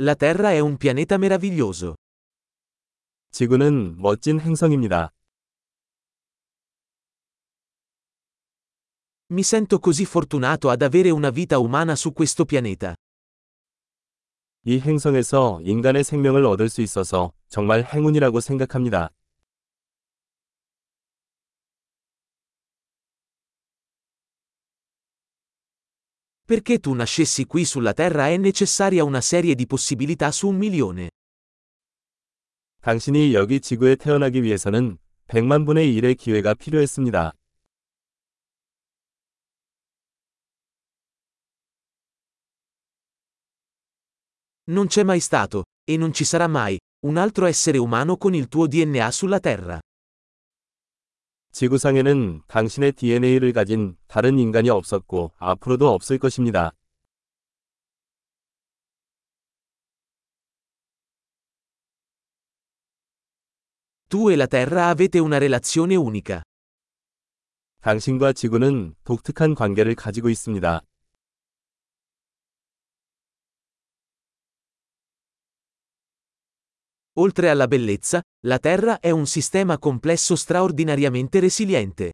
La 0.00 0.14
Terra 0.14 0.52
è 0.52 0.60
un 0.60 0.76
pianeta 0.76 1.16
meraviglioso. 1.16 1.96
지구는 3.32 3.96
멋진 3.98 4.38
행성입니다. 4.38 5.10
Mi 9.32 9.42
sento 9.42 9.80
così 9.80 10.04
fortunato 10.04 10.70
ad 10.70 10.82
avere 10.82 11.10
una 11.10 11.30
vita 11.30 11.58
umana 11.58 11.96
su 11.96 12.12
questo 12.12 12.44
pianeta. 12.44 12.94
이 14.64 14.78
행성에서 14.78 15.62
인간의 15.64 16.04
생명을 16.04 16.44
얻을 16.46 16.68
수 16.68 16.80
있어서 16.80 17.32
정말 17.48 17.82
행운이라고 17.82 18.38
생각합니다. 18.38 19.10
Perché 26.47 26.79
tu 26.79 26.93
nascessi 26.93 27.45
qui 27.45 27.65
sulla 27.65 27.93
Terra 27.93 28.27
è 28.27 28.37
necessaria 28.37 29.03
una 29.03 29.21
serie 29.21 29.55
di 29.55 29.65
possibilità 29.65 30.31
su 30.31 30.49
un 30.49 30.57
milione. 30.57 31.09
당신이 32.81 33.33
여기 33.33 33.61
지구에 33.61 33.95
태어나기 33.95 34.43
위해서는 34.43 34.97
100만 35.27 35.65
분의 35.65 35.95
1의 35.95 36.17
기회가 36.17 36.53
필요했습니다. 36.53 37.31
Non 44.65 44.87
c'è 44.87 45.03
mai 45.03 45.19
stato, 45.19 45.63
e 45.83 45.97
non 45.97 46.13
ci 46.13 46.23
sarà 46.23 46.47
mai, 46.47 46.77
un 47.05 47.17
altro 47.17 47.45
essere 47.45 47.77
umano 47.77 48.15
con 48.15 48.33
il 48.33 48.47
tuo 48.47 48.67
DNA 48.67 49.11
sulla 49.11 49.39
Terra. 49.39 49.79
지구상에는 51.58 52.42
당신의 52.46 52.92
DNA를 52.92 53.52
가진 53.52 53.96
다른 54.06 54.38
인간이 54.38 54.70
없었고 54.70 55.32
앞으로도 55.38 55.88
없을 55.88 56.16
것입니다. 56.16 56.70
Tu 64.08 64.30
e 64.30 64.34
la 64.34 64.46
Terra 64.46 64.90
avete 64.90 65.18
una 65.18 65.38
relazione 65.38 65.96
unica. 65.96 66.42
당신과 67.80 68.34
지구는 68.34 68.94
독특한 69.02 69.56
관계를 69.56 69.96
가지고 69.96 70.28
있습니다. 70.28 70.82
Oltre 77.17 77.49
alla 77.49 77.67
bellezza, 77.67 78.21
la 78.45 78.57
Terra 78.57 78.99
è 78.99 79.11
un 79.11 79.25
sistema 79.25 79.77
complesso 79.77 80.35
straordinariamente 80.35 81.39
resiliente. 81.39 82.11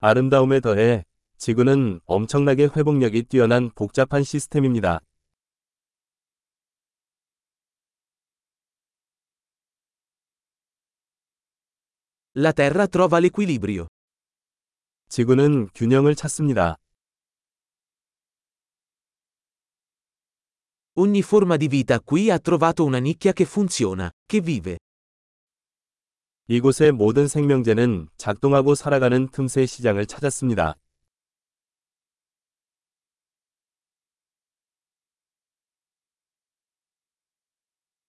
아름다움에 0.00 0.60
더해 0.60 1.04
지구는 1.38 2.00
엄청나게 2.06 2.70
회복력이 2.76 3.24
뛰어난 3.24 3.70
복잡한 3.70 4.22
시스템입니다. 4.22 5.00
La 12.34 12.52
Terra 12.52 12.86
trova 12.86 13.18
l'equilibrio. 13.18 13.86
지구는 15.08 15.68
균형을 15.74 16.14
찾습니다. 16.14 16.76
Ogni 20.98 21.22
forma 21.22 21.56
di 21.56 21.68
vita 21.68 22.00
qui 22.00 22.30
ha 22.30 22.38
trovato 22.38 22.84
una 22.84 22.98
nicchia 22.98 23.32
che 23.32 23.44
funziona, 23.44 24.10
che 24.26 24.40
vive. 24.40 24.78
이곳의 26.48 26.92
모든 26.92 27.28
생명체는 27.28 28.08
작동하고 28.16 28.74
살아가는 28.74 29.28
틈새 29.28 29.64
시장을 29.64 30.06
찾았습니다. 30.06 30.74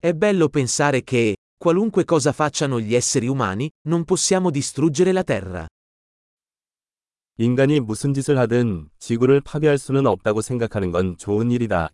È 0.02 0.12
bello 0.14 0.50
pensare 0.50 1.04
che, 1.04 1.38
qualunque 1.58 2.04
cosa 2.04 2.34
facciano 2.34 2.82
gli 2.82 2.94
esseri 2.94 3.28
umani, 3.28 3.70
non 3.88 4.04
possiamo 4.04 4.52
distruggere 4.52 5.14
la 5.14 5.24
Terra. 5.24 5.66
인간이 7.38 7.80
무슨 7.80 8.14
짓을 8.14 8.38
하든 8.38 8.90
지구를 9.00 9.40
파괴할 9.40 9.78
수는 9.78 10.06
없다고 10.06 10.42
생각하는 10.42 10.92
건 10.92 11.16
좋은 11.18 11.50
일이다. 11.52 11.90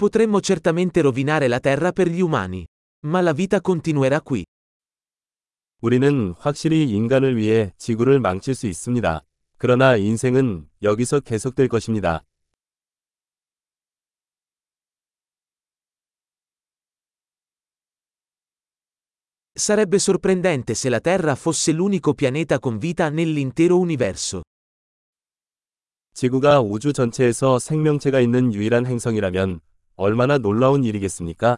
Potremmo 0.00 0.40
certamente 0.40 1.02
rovinare 1.02 1.46
la 1.46 1.60
Terra 1.60 1.92
per 1.92 2.08
gli 2.08 2.20
umani. 2.20 2.64
Ma 3.06 3.20
la 3.20 3.32
vita 3.32 3.60
continuerà 3.60 4.20
qui. 4.22 4.44
우리는 5.82 6.34
확실히 6.38 6.88
인간을 6.90 7.36
위해 7.36 7.72
지구를 7.76 8.20
망칠 8.20 8.54
수 8.54 8.66
있습니다. 8.66 9.22
그러나 9.58 9.96
인생은 9.96 10.68
여기서 10.82 11.20
계속될 11.20 11.68
것입니다. 11.68 12.24
Sarebbe 19.54 19.98
sorprendente 19.98 20.72
se 20.74 20.88
la 20.88 21.00
Terra 21.00 21.34
fosse 21.34 21.72
l'unico 21.72 22.14
pianeta 22.14 22.58
con 22.58 22.78
vita 22.78 23.08
nell'intero 23.08 23.78
universo. 23.78 24.42
지구가 26.14 26.60
우주 26.60 26.92
전체에서 26.94 27.58
생명체가 27.58 28.20
있는 28.20 28.52
유일한 28.54 28.86
행성이라면 28.86 29.60
얼마나 29.95 30.37
놀라운 30.37 30.83
일이겠습니까? 30.83 31.57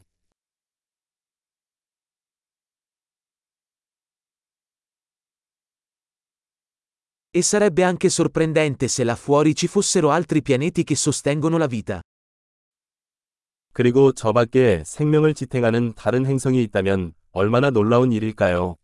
E 7.33 7.41
sarebbe 7.41 7.83
anche 7.83 8.09
sorprendente 8.09 8.87
se 8.87 9.03
là 9.03 9.15
fuori 9.15 9.53
ci 9.53 9.67
fossero 9.67 10.09
altri 10.09 10.41
pianeti 10.41 10.83
che 10.83 10.95
sostengono 10.95 11.57
la 11.57 11.67
vita. 11.67 12.01
그리고 13.73 14.11
저 14.11 14.33
밖에 14.33 14.81
생명을 14.83 15.35
지탱하는 15.35 15.93
다른 15.93 16.25
행성이 16.25 16.63
있다면 16.63 17.13
얼마나 17.31 17.69
놀라운 17.69 18.11
일일까요? 18.11 18.75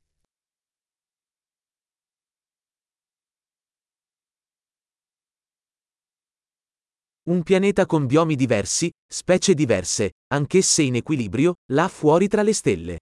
Un 7.29 7.43
pianeta 7.43 7.85
con 7.85 8.07
biomi 8.07 8.37
diversi, 8.37 8.91
specie 9.07 9.55
diverse, 9.55 10.13
anch'esse 10.33 10.83
in 10.83 10.97
equilibrio, 10.97 11.55
là 11.73 11.89
fuori 11.89 12.27
tra 12.27 12.43
le 12.43 12.55
stelle. 12.55 12.99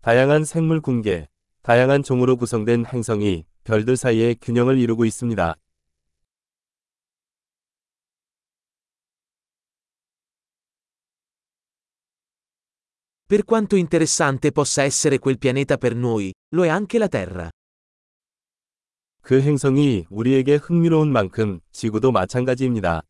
다양한 0.00 0.44
생물 0.44 0.80
군계, 0.80 1.28
다양한 1.62 2.02
종으로 2.02 2.36
구성된 2.36 2.86
행성이 2.86 3.44
별들 3.64 3.96
사이에 3.96 4.34
균형을 4.40 4.78
이루고 4.78 5.04
있습니다. 5.04 5.54
Per 13.28 13.44
quanto 13.44 13.76
interessante 13.76 14.52
possa 14.52 14.82
essere 14.84 15.18
quel 15.18 15.36
pianeta 15.36 15.76
per 15.76 15.94
noi, 15.94 16.32
lo 16.54 16.64
è 16.64 16.68
anche 16.68 16.96
la 16.96 17.08
Terra. 17.08 17.50
그 19.23 19.41
행성이 19.41 20.05
우리에게 20.09 20.55
흥미로운 20.55 21.09
만큼 21.09 21.61
지구도 21.71 22.11
마찬가지입니다. 22.11 23.03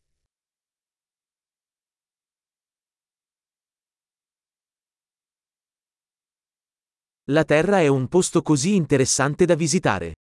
La 7.26 7.42
Terra 7.42 7.80
è 7.80 7.88
un 7.88 8.06
posto 8.06 8.42
così 8.42 8.76
interessante 8.76 9.44
da 9.44 9.56
visitare. 9.56 10.14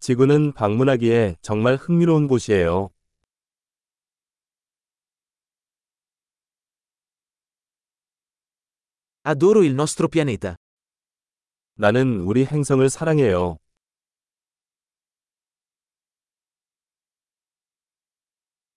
지구는 0.00 0.54
방문하기에 0.54 1.36
정말 1.42 1.76
흥미로운 1.76 2.26
곳이에요. 2.26 2.88
Adoro 9.24 9.62
il 9.62 9.72
nostro 9.74 10.08
pianeta. 10.08 10.56
나는 11.76 12.20
우리 12.20 12.46
행성을 12.46 12.88
사랑해요. 12.88 13.58